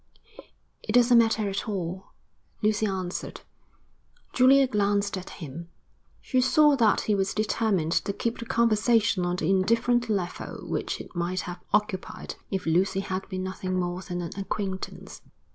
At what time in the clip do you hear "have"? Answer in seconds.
11.41-11.59